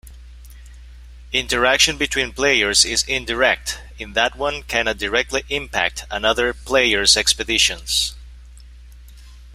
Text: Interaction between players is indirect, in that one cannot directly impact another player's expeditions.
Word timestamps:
Interaction 1.31 1.95
between 1.95 2.33
players 2.33 2.85
is 2.85 3.03
indirect, 3.03 3.79
in 3.99 4.13
that 4.13 4.35
one 4.35 4.63
cannot 4.63 4.97
directly 4.97 5.43
impact 5.49 6.05
another 6.09 6.55
player's 6.55 7.15
expeditions. 7.15 8.15